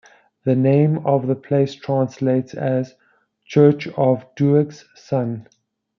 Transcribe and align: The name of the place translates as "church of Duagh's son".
The 0.45 0.55
name 0.55 1.05
of 1.05 1.27
the 1.27 1.35
place 1.35 1.75
translates 1.75 2.55
as 2.55 2.95
"church 3.45 3.85
of 3.89 4.25
Duagh's 4.33 4.83
son". 4.95 5.47